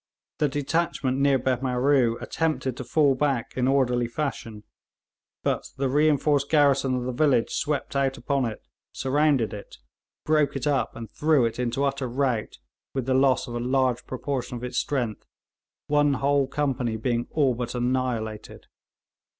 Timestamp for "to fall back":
2.77-3.53